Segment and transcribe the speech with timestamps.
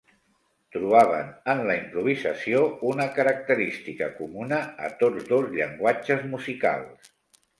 [0.75, 2.63] Trobaven en la improvisació
[2.93, 7.13] una característica comuna a tots dos llenguatges musicals.